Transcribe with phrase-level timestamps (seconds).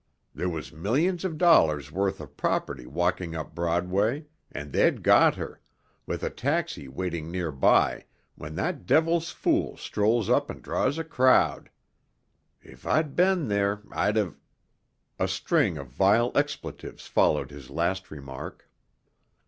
[0.33, 5.61] There was millions of dollars worth of property walking up Broadway, and they'd got her,
[6.07, 11.03] with a taxi waiting near by, when that devil's fool strolls up and draws a
[11.03, 11.69] crowd.
[12.63, 14.39] If I'd been there I'd have"
[15.19, 18.67] A string of vile expletives followed his last remark.